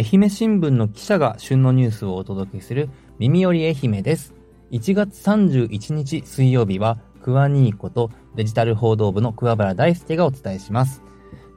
[0.00, 4.32] 愛媛新聞の記者が旬のニュースをお届けする耳より愛媛です。
[4.70, 11.02] 1月31日水曜日は、クワニーコとデジタル報道部の桑原大輔がお伝えします。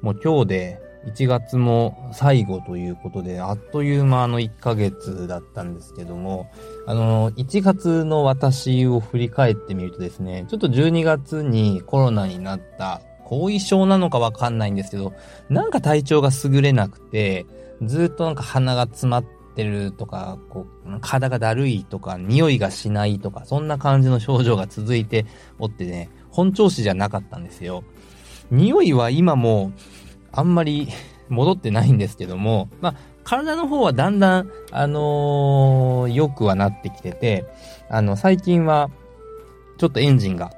[0.02, 6.52] もう今日で1月も最後ということで、あっという間の1ヶ月だったんですけども、
[6.86, 15.14] あの、1月の私を振り返ってみるとですね、ちょっと12月にコロナになった後遺症なのかわかんないんですけど、
[15.48, 17.46] なんか体調が優れなくて、
[17.88, 25.26] ずっとなんか鼻が詰まってるとか、こう、体がだるいとか、匂いがしないとか、そんな感じの症状が続いて
[25.60, 27.84] おってね、本調子じゃなかったんですよ。
[28.52, 29.72] 匂いは今も
[30.32, 30.90] あんまり
[31.30, 37.46] 戻ってないんですけども、まあ、体の方はだんだん、あのー、良くはなってきてて、
[37.90, 38.90] あの、最近は、
[39.78, 40.52] ちょっとエンジンが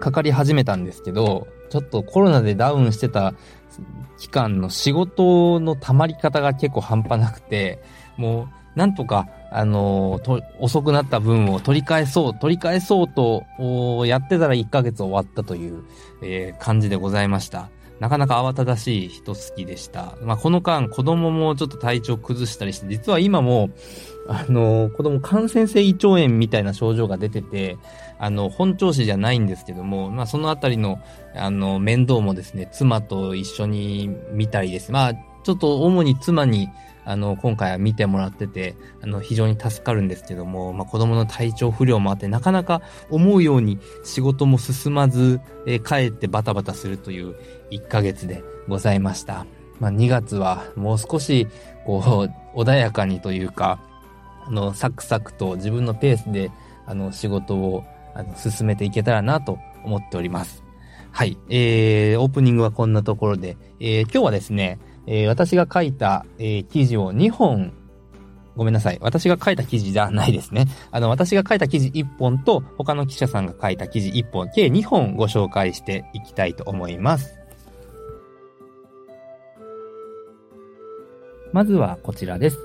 [0.00, 3.34] かかり始めたんですけど、ちょっとコロナでダウンしてた
[4.18, 7.82] 期間の仕事の溜まり方が結構半端なくて、
[8.16, 13.44] もう、なんとか、あのー、遅くなった分を取り返そう、取り返そうと、
[14.06, 15.84] やってたら1ヶ月終わったという、
[16.22, 17.68] えー、感じでございました。
[18.00, 20.16] なかなか慌ただしい人好きでした。
[20.22, 23.70] まあ、この間、子供もちょっと体調崩したりして、実は今も、
[24.28, 27.78] あの、子供感染性胃腸炎みたいな症状が出てて、
[28.18, 31.00] あの、本調子じゃないんですけども、まあ、そのあたりの、
[31.34, 34.92] あの、面倒もですね、妻と一緒に見たりです。
[34.92, 36.68] まあ、ちょっと主に妻に、
[37.06, 47.36] あの、今回は見てもらってて、あの、非常に助かるんですけども、まあ、子供の体調不良もあって、なかなか思うように仕事も進まず、えー、帰ってバタバタするという
[47.70, 49.46] 1ヶ月でございました。
[49.78, 51.46] まあ、2月はもう少し、
[51.84, 53.78] こう、穏やかにというか、
[54.44, 56.50] あの、サクサクと自分のペースで、
[56.86, 60.64] あの、仕事を、あの、進めていけたらなと思っております。
[61.12, 61.38] はい。
[61.48, 67.72] えー、オープニングはこんなところで、えー、今日はですね、えー、私が書いた、えー、記事を2本、
[68.56, 68.98] ごめんなさい。
[69.00, 70.66] 私が書いた記事じゃないですね。
[70.90, 77.38] あの、私が書いた記事1本と、他の記者さんが書いた記事1本、計2本ご紹介していきたいと思います。
[81.52, 82.58] まずはこちらです。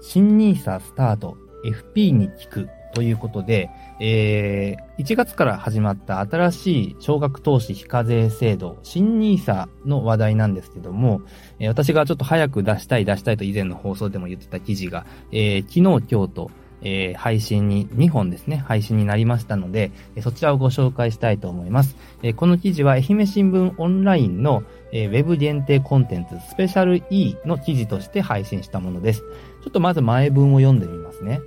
[0.00, 11.20] 新 nisa スタート、FP に聞くということで、えー、1月から始まった新しい少額投資非課税制度、新 nisa の話題なんですけども、
[11.58, 16.50] えー、私がちょっと早く出したい出したいと以前の放送でも言ってた記事が、えー、昨日今日と、
[16.82, 21.96] えー、配信に、2本ですね、配信になりましたので、えそちらをご紹介したいと思います。
[22.22, 24.62] えこの記事は愛媛新聞オンラインの、
[24.92, 29.20] えウェブ限定コンテンツスペシャル E の記事として配信したものです。
[29.20, 31.40] ちょっとまず前文を読んでみますね。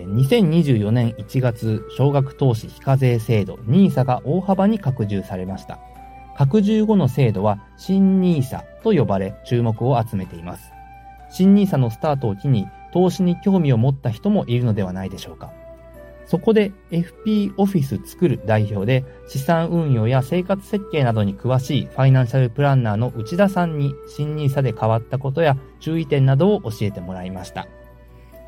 [0.00, 5.78] 2024年1月、少額投資非課税制度 NISA が大幅に拡充されました。
[6.36, 10.72] 拡充後の制度は新 NISA と呼ばれ注目を集めています。
[11.30, 15.52] 新 NISA のスタートを機に投資に興味を持った人もいるのではないでしょうか。
[16.24, 27.66] そこで FP オフィス作る代表で資産運用や生活設計などに詳しいファイナンシャルプランナーの内田さんに新 NISA で変わったことや注意点などを教えてもらいました。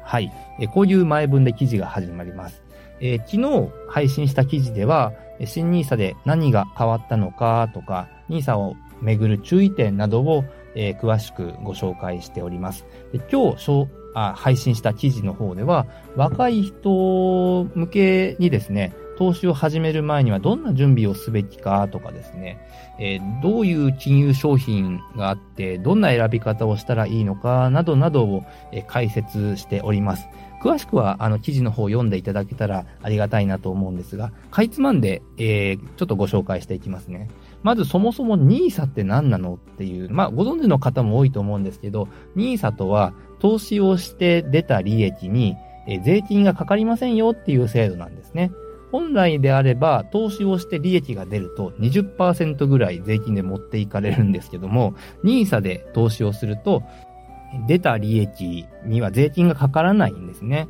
[0.04, 0.32] はい。
[0.60, 2.62] えこういう前文で記事が始まります。
[3.00, 5.12] えー、昨日配信した記事では、
[5.44, 10.44] 新 NISA で何が変わったのかとか、NISA をめぐる注意点などを、
[10.74, 12.86] えー、詳しくご紹介しております。
[13.12, 22.58] で今日あ配信した記事の方では、若い人向けにですね、投資を始める前にはどんな準備をすべきかとかですね、
[22.98, 30.28] えー、どういう金融商品があって、どんな選び方をしたらいいのかなどなどを、え、解説しております。
[30.62, 37.28] 詳しくは、あの、記事の方を読んでいただけたらありがたいなと思うんですが、かいつまんで、えー、ちょっとご紹介していきますね。
[37.62, 45.54] まずそもそも NISA って何なのっていう、まあ、ご存知の方も多いと思うんですけど、NISA とは、投資をして出た利益に、
[45.86, 48.50] え税金がかかりませんよっていう制度なんですね。
[48.94, 54.94] 本来であれば、投資をして利益が出ると20%ぐらい税金で持っていかれるんですけども、
[55.24, 56.84] NISA で投資をすると、
[57.66, 60.68] 出た利益には税金がかからないんですね。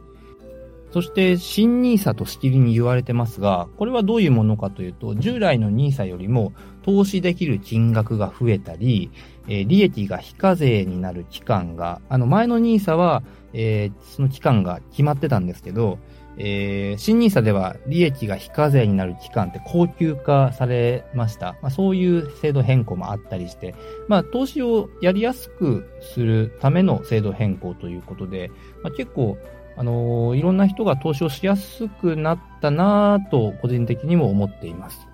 [0.90, 9.10] そして、新 NISA としきりに言われてますが、これはどういうものかというと、従来の NISA よりも投資できる金額が増えたり、
[9.48, 13.22] え、利益が非課税になる期間が、あの前の NISA は、
[13.52, 15.98] えー、その期間が決まってたんですけど、
[16.36, 21.56] えー、新 NISA では利益が非課税になる期間って高級化されました。
[21.62, 23.74] まあ、そういう制度変更もあったりして、
[24.08, 28.50] まあ、投資をやりやすくするための制度変更ということで、
[28.82, 29.38] まあ、結構、
[29.76, 35.06] あのー、いろんな人が投資をしやすくなったなぁと、個人的にも思っています。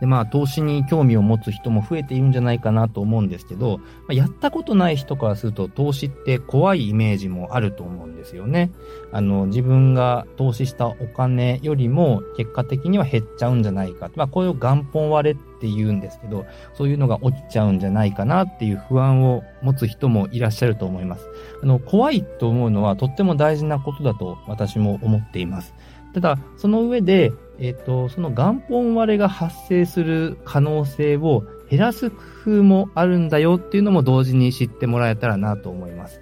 [0.00, 8.72] で、まあ、投資に興味を持つ人も増えているんじゃないかなと思うんですけど、まあ、やったことない人からすると、投資って怖いイメージもあると思うんですよね。
[9.12, 14.10] あの、自分が投資したお金よりも、結果的には減っちゃうんじゃないか。
[14.16, 21.28] まあ、こういう元本割れって言うんですけど、そういうのが起きちゃうんじゃないかなっていう不安を持つ人もいらっしゃると思います。
[21.62, 25.74] あの、怖いと思うのはとっても大事なことだと私も思っています。
[26.14, 32.16] ただ、その上で、えっ、と、その元本割れが発生する可能性を減らす工
[32.46, 36.20] 夫もあるんだよっていうのも同時に知ってもらえたらなと思います。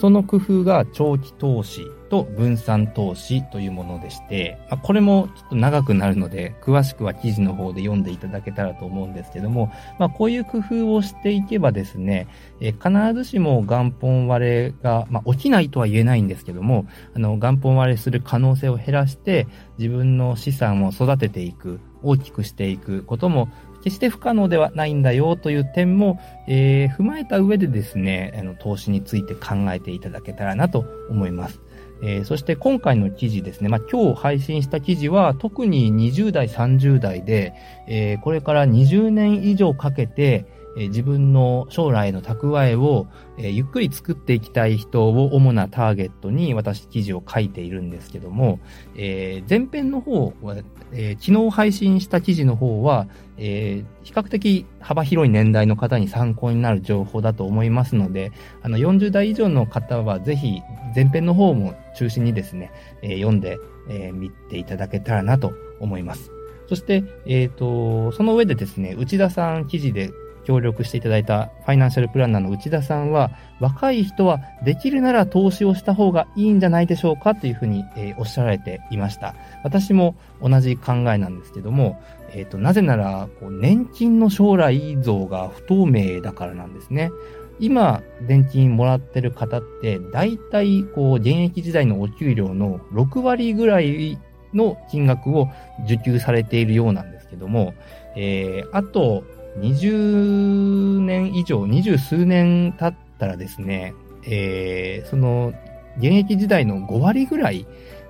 [0.00, 12.28] その工夫が長期投資と分散投資というものでして、まあ、これもちょっと長くなるので、詳しくは記事の方で読んでいただけたらと思うんですけども、まあ、こういう工夫をしていけばですね、
[12.60, 19.46] え必ずしも元本割れが、まあ、起きないとは言えないんですけども、あの、元本割れする可能性を減らして、
[19.78, 23.48] 自分の資産を育てていく、大きくしていくことも
[23.86, 26.18] 決して不可能ではないんだよという点も、
[26.48, 31.60] えー、踏まえた上でですね、あの投資について考えていただけたらなと思います。
[32.02, 37.54] えー、そして今回の記事ですね、まあ、今日配信した記事は特に20代、30代で、
[37.86, 40.46] えー、これから20年以上かけて、
[40.76, 43.06] え自分の将来の蓄えを、
[43.38, 48.60] えゆっくり作っていきたい人を主なターゲットに私記事を書いているんですけども、
[48.94, 50.56] えー、前編の方は、
[50.92, 53.06] えー、昨日配信した記事の方は、
[53.38, 60.60] えー、比較的幅広い年代の方に参考になる情報だと思いますので、あの40代以上の方はぜひ
[60.94, 62.72] 前編の方も中心にですね、
[63.02, 66.30] えー、読んで、えー、見ていただけたらなと思います。
[66.68, 70.10] そして、えっ、ー、と、その上でですね、内田さん記事で
[70.46, 79.34] 協力していただいたファイナンシャルプランナーの内田さんは、若い人はできるなら投資をした方がいいんじゃないでしょうかというふうに、えー、おっしゃられていました。
[79.64, 82.00] 私も同じ考えなんですけども、
[82.32, 87.10] えっ、ー、と、なぜなら、こう年金の将来像が不透明だからなんですね。
[87.58, 94.18] 今、年金もらってる方って、大体、こう、現役時代のお給料の6割ぐらい
[94.52, 95.48] の金額を
[95.84, 97.74] 受給されているようなんですけども、
[98.14, 99.24] えー、あと、
[99.58, 103.94] 20年以上、二十数年経ったらですね、
[104.24, 105.52] えー、その、
[105.98, 107.66] 現役時代の5割ぐらい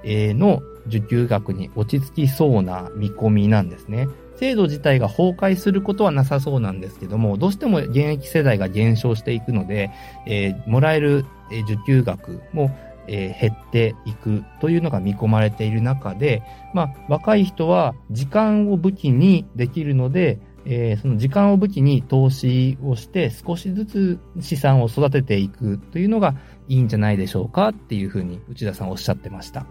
[0.07, 4.09] えの受給額に落ち着きそうな見込みなんですね。
[4.37, 9.91] 制度自体が崩壊することはなさそうなんですけども、どうしても現役世代が減少していくので、
[10.27, 11.25] えー、もらえる
[11.65, 12.71] 受給額も、
[13.09, 16.43] えー、減っていくというのが見込まれている中で、
[16.75, 26.35] まあ、若い人は時間を武器にできるので、えー、その時間を武器に投資をして少しずつ資産を育てていくというのが
[26.69, 29.67] いいんじゃないでしょうかっていうふうに内田さんおっしゃってました。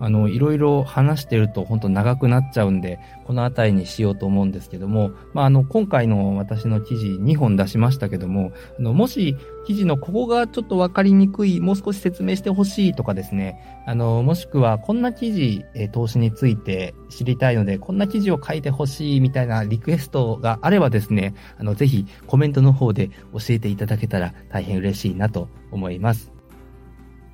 [0.00, 9.36] あの、いろいろ話してると本当長くなっちゃうんで、この辺りにしようと思うんですけども、まあ、あの、今回の私の記事2本出しましたけども、あの、もし
[9.66, 26.39] 記事のここがちょっとわかりにくい、もう少し説明してほしいとかですね、あの、もしくはこんな記事、え投資について知りたいので、こんな記事を書いてほしいみたいなリクエストがあればですね、あの、ぜひコメントの方で教えていただけたら大変嬉しいなと思います。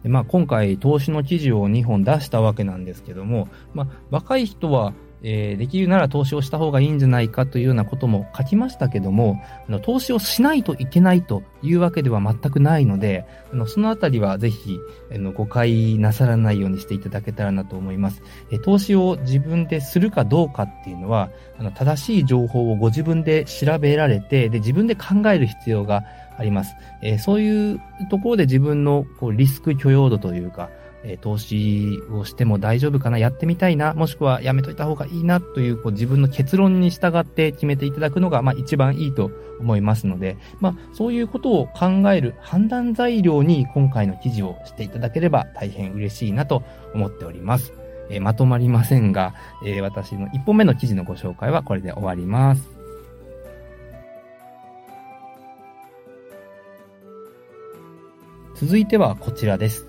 [0.07, 4.95] でまあ、今回、投資の記事を2本出したわけなんですけども、まあ、若い人は、
[5.25, 14.79] えー、できるなら投資をした方がいいんじゃないかというようなことも書きましたけども、あの投資をしないといけないというわけでは全くないので、あのそのあたりはぜひ
[15.13, 18.23] あの誤解なさらないようにしていただけたらなと思います。
[18.53, 26.05] え投資を自分でするかどうかっていうのは、あの正しい情報をご自分で調べられて、で自分で考える必要が
[26.37, 26.77] あります。
[27.03, 30.71] えー、そういうところで自分のこうリスク許容度というか、
[31.09, 46.63] え、投資をしても大丈夫かな、やってみたいな、もしくはやめといた方がいいなというこう自分の結論に従って決めていただくのが、まあ、一番いいと思いますので、まあ、そういうことを考える判断材料に今回の記事をしていただければ大変嬉しいなと
[46.95, 47.73] 思っております。
[48.09, 52.76] えー、まとまりませんが、えー、私の1本目の記事のご紹介はこれで終わります。
[58.59, 59.87] 続いてはこちらです。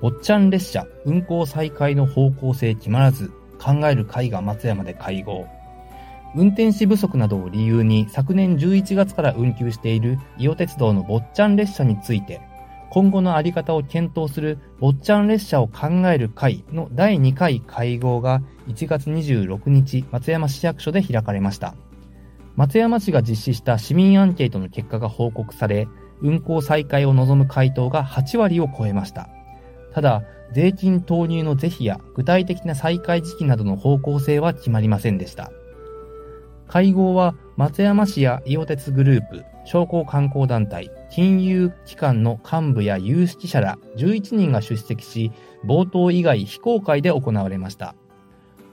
[0.00, 5.46] 坊ちゃん列車運行再開の方向性決まらず、考える会が松山で会合。
[6.34, 12.40] 運転士不足などを理由に昨年11月から運休している伊予鉄道の坊ちゃん列車について、
[12.88, 21.74] 今後のあり方を検討する坊ちゃん列車を考える会の第2回会合が1月26日松山市役所で開かれました。
[22.54, 25.86] 松山市が実施した市民アンケートの結果が報告され、
[26.20, 29.28] 運行再開を望む回答が8割を超えました。
[29.92, 35.50] ただ、税金投入の是非や具体的な再開時期などの方向性は決まりませんでした。
[36.68, 45.32] 会合は松山市や伊予鉄グループ、商工観光団体、金融機関の幹部や有識者ら11人が出席し、
[45.64, 47.94] 冒頭以外非公開で行われました。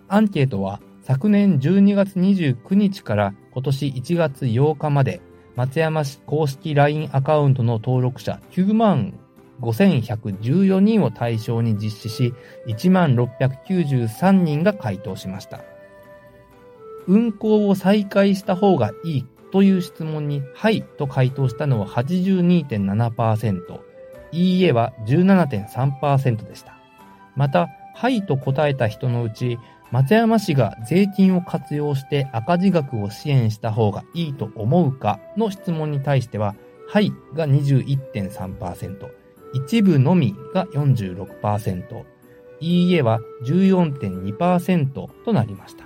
[0.07, 5.21] アンケートは昨年12月29日から今年1月8日まで
[5.55, 9.13] 松山市公式 LINE アカウントの登録者9万
[9.61, 12.33] 5114人を対象に実施し、
[12.67, 15.61] 1万693人が回答しました。
[17.07, 23.79] 運行を再開した方がいいという質問に、はいと回答したのは82.7%、
[24.31, 26.75] いいえは17.3%でした。
[27.35, 29.59] また、はいと答えた人のうち、
[29.93, 36.55] 松山市が税金を活用して赤字額を支援した方がいいと思うかの質問に対しては、
[36.89, 39.07] はいが21.3%、
[39.53, 42.05] 一部のみが46%、
[42.59, 45.85] いいえは14.2%となりました。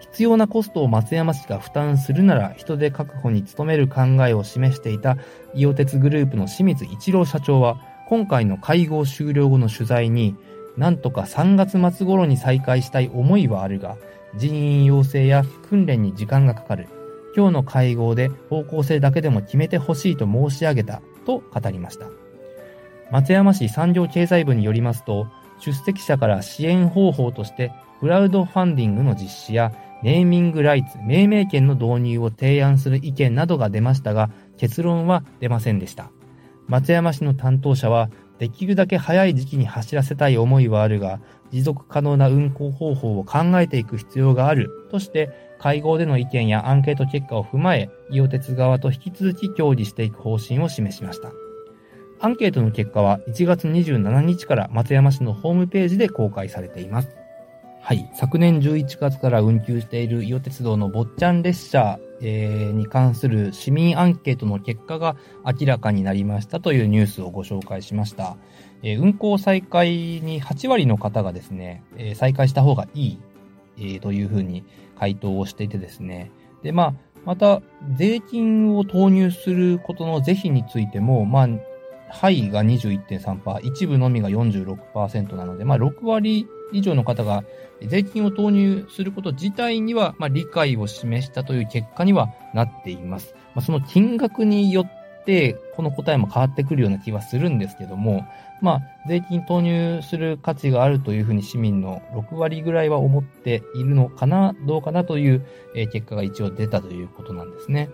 [0.00, 5.18] 必要なコストを松山市が負担するなら人手確保に努める考えを示していた
[5.54, 10.34] 伊予鉄グループの清水一郎社長は、今回の会合終了後の取材に、
[10.76, 13.96] なんとか3月末頃に再開したい思いはあるが、
[14.36, 16.88] 人員養成や訓練に時間がかかる。
[17.36, 22.06] 今日の会合で方向性だけでも決めてほしいと申し上げたと語りました。
[23.10, 25.28] 松山市産業経済部によりますと、
[25.60, 36.10] 出席者から支援方法としてクラウドファンディングの実施やネーミングライツ、命名権の導入を提案する意見などが出ましたが、結論は出ませんでした。
[36.68, 51.32] 松山市の担当者は、できるだけ早い時期に走らせたい思いはあるが、持続可能な運行方法を考えていく必要があるとして、会合での意見やアンケート結果を踏まえ、伊予鉄側と引き続き協議していく方針を示しました。
[52.18, 57.16] アンケートの結果は1月27日から松山市のホームページで公開されています。
[57.82, 58.10] はい。
[58.14, 68.36] 昨年11月から運休している伊予鉄道の坊ちゃん列車、えー、に関する市民アンケートの結果が明らかになりましたというニュースをご紹介しました。
[68.82, 73.18] えー、運行再開に8割の方がですね、えー、再開した方がいい、
[73.78, 74.64] えー、というふうに
[74.98, 76.30] 回答をしていてですね。
[76.62, 76.94] で、まあ、
[77.24, 77.60] また、
[77.96, 81.48] 税金を投入することの是非についても、まあ、
[82.08, 87.44] はいが21.3%、一部のみが46%なので、まあ、6割以上の方が
[87.82, 93.34] 税金を投入すること自体には、まあ、理解を示したという結果にはなっています。
[93.54, 98.24] まあ、その金額によって、この答えも変わってくるような気はするんですけども、
[98.62, 105.46] まあ、税金投入する価値があるというふうに市民の6割ぐらいは思っているのかな、どうかなという
[105.92, 107.90] 結果が一応出たということなんですね。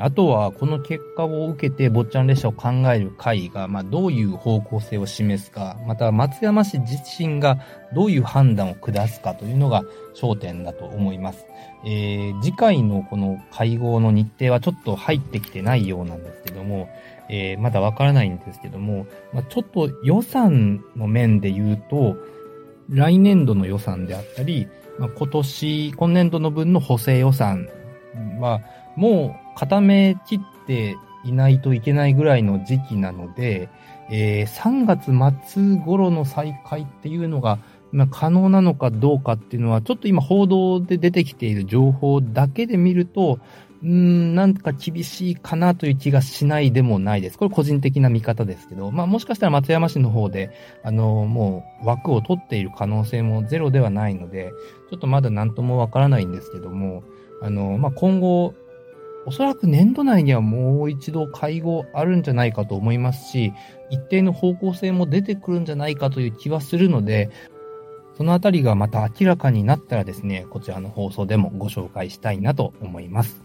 [0.00, 7.58] あとは、この結果を受けて、坊ちゃん列車を考える会が、まあ、どういう方向性を示すか、また、松山市自身が
[7.94, 9.82] どういう判断を下すかというのが
[10.14, 11.46] 焦点だと思います。
[11.84, 16.88] えー、次回のこの会合の日程はちょっと入ってきてないようなんですけども、
[17.28, 22.16] えー、まだわからないんですけども、まあ、ちょっと予算の面で言うと、
[22.88, 27.68] 来年度の予算であったり、まあ、今年、今年度の分の補正予算
[28.38, 28.60] は、
[28.96, 33.68] もう固めきっていないといけないぐらいの時期なので、
[34.10, 35.12] えー、3月
[35.50, 37.58] 末頃の再開っていうのが、
[37.92, 43.38] まあ、可能なのかどうかっていうのは、ちょっと今報道で出てきている情報だけで見ると、
[43.82, 47.38] うん、なんか厳しいかなという気がしないでもないです。
[47.38, 50.50] これ個人的な見方ですけど、まあもしかしたら松山市の方で、
[50.82, 54.52] あの、もう枠を取っている可能性もゼロではないので、
[54.90, 57.02] ちょっとまだ何ともわからないんですけども、
[57.42, 58.54] あの、まあ今後、
[59.26, 63.52] おそらく年度内にはもう一度会合あるんじゃないかと思いますし、
[63.90, 67.30] 一定の方向性も出てくるんじゃないかという気はするので、
[68.16, 73.42] そのあたりがまた明らかになったらですね、こちらの放送でもご紹介したいなと思います。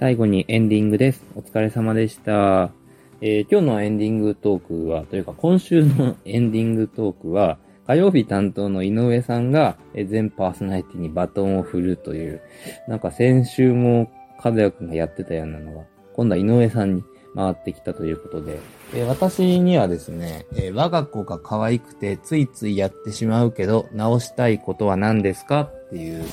[0.00, 1.24] 最後にエンディングです。
[1.36, 2.72] お疲れ様でした。
[3.20, 7.58] えー、今日のエンディングトークは、というか今週の エンディングトークは、
[7.92, 12.40] 火曜日担当の井上さんが全パーソナリティにバトンを振るという、
[12.88, 14.10] なんか先週も
[14.42, 15.84] 和也くんがやってたようなのが、
[16.14, 18.60] 今度は井上さんに回ってきたということで、
[18.94, 25.60] え私にはですね、え我が子が可愛くてついついやってしまうけど、直したいことは何ですか？
[25.60, 26.24] っていう、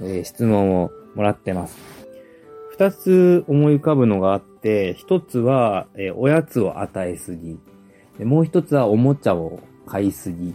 [0.00, 1.76] え質問をもらってます。
[2.70, 7.58] 二つ思い浮かぶのがあって、一つは、えおやつを与えすぎ。
[8.20, 10.54] もう一つはおもちゃを買いすぎ。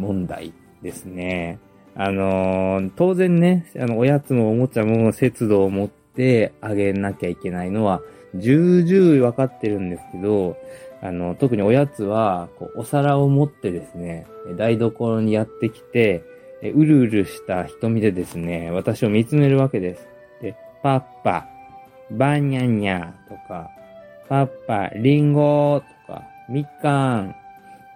[0.00, 0.52] 問題
[0.82, 1.58] ですね。
[1.94, 8.00] あのー、当然ね、あの、おやつもおもちゃも節度を持ってあげなきゃいけないのは、
[8.34, 10.56] 重々分かってるんですけど、
[11.02, 14.26] あの、特におやつは、こうお皿を持ってですね、
[14.56, 16.22] 台所にやってきて、
[16.62, 20.08] うるうるした瞳でですね、私を見つめるわけです。
[20.42, 21.46] で、パッパ、
[22.10, 23.70] バニャニャとか、
[24.28, 27.34] パッパ、リンゴとか、みかん、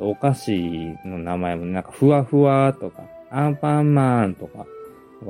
[0.00, 4.66] お菓子の名前もなんかふわふわとか、アンパンマンとか、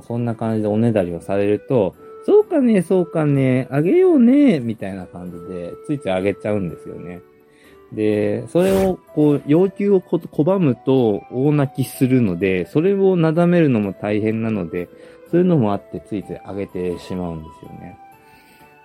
[0.07, 1.95] そんな感じでおねだりをされると、
[2.27, 7.21] そうかね、そうかね、あげようね、みたいな感じで、ついついあげちゃうんですよね。
[7.93, 14.89] で、それを、こう、要求を拒むと大泣きするので、それをなだめるのも大変なので、
[15.31, 17.99] そういうのもあってついついあげてしまうんですよね。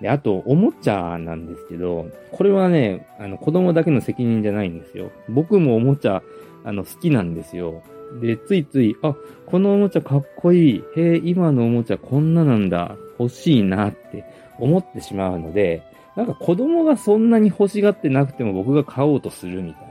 [0.02, 5.12] で、あと、おもちゃなんですけど、これはね、あの、子供だけの責任じゃないんですよ。
[5.28, 6.24] 僕もおもちゃ、
[6.64, 7.84] あの、好きなんですよ。
[8.22, 9.16] で、ついつい、あ、
[9.46, 10.84] このおもちゃかっこいい。
[10.96, 12.96] へえ、今のおもちゃこんななんだ。
[13.20, 14.24] 欲しいなって
[14.58, 15.84] 思ってしまうので、
[16.16, 19.90] なんか子供がそんなに欲しがってなくても僕が買おうとするみたいな。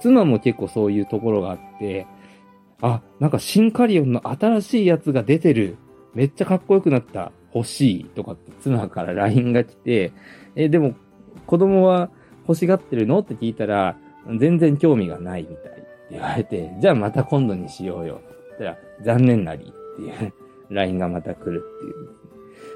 [0.00, 2.06] 妻も結構そういうところがあって、
[2.82, 5.76] あ、なんかシンカリオンの新しいやつが出てる。
[6.14, 7.32] めっちゃかっこよくなった。
[7.54, 8.04] 欲しい。
[8.04, 10.12] とかって妻から LINE が来て、
[10.56, 10.94] え、でも
[11.46, 12.10] 子供は
[12.48, 13.20] 欲しがってるの？
[13.20, 13.96] って聞いたら、
[14.38, 18.20] 全然興味がないみたいって言われて、じゃあまた今度にしようよ。
[18.54, 20.32] って言ったら、残念なりっていう
[20.70, 22.20] LINE がまた来るっていう。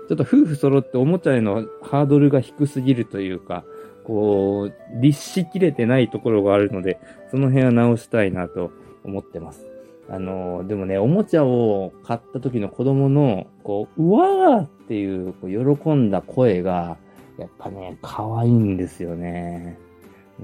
[0.08, 3.64] ちょっと夫婦揃っておもちゃへのハードルが低すぎるというか、
[4.04, 7.00] こう、律しきれてないところがあるので、
[7.30, 8.70] その辺は直したいなと
[9.02, 9.73] 思ってます。
[10.08, 16.98] あの、でもね、おもちゃを買った時の子供の、こう、うわーっていうこう喜んだ声が、
[17.38, 19.78] やっぱね、可愛いんですよね。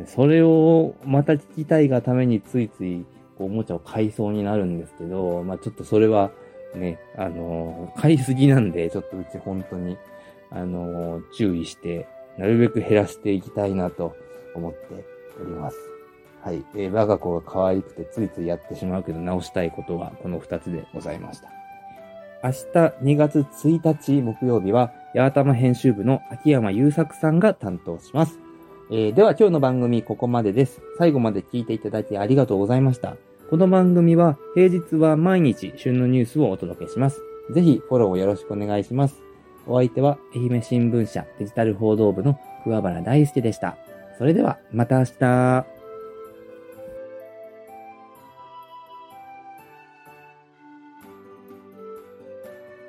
[0.06, 3.04] それをまた聞きたいがためについつい
[3.36, 6.30] こうおもちゃを買いそうになるんですけど、まあちょっとそれは
[6.74, 9.96] ね、あのー、買いすぎなんで、ちょっとうち本当に、
[10.50, 12.06] あのー、注意して、
[12.38, 14.14] なるべく減らしていきたいなと
[14.54, 15.04] 思って
[15.40, 15.89] おります。
[16.42, 16.64] はい。
[16.74, 21.50] えー、我が子が可愛くてついついやってしまうけど直したいことはこの二つでございました。
[22.42, 22.56] 明日
[23.02, 28.38] 2月1日木曜日は、八頭編集部の秋山優作さんが担当します。
[28.90, 30.80] えー、では今日の番組ここまでです。
[30.96, 33.16] 最後まで聞いていただいてありがとうございました。
[33.50, 37.20] この番組は平日は毎日旬のニュースをお届けします。
[37.52, 39.20] ぜひフォローをよろしくお願いします。
[39.66, 43.76] お相手は愛媛新聞社デジタル報道部の桑原大輔でした。
[44.18, 45.79] それではまた明日。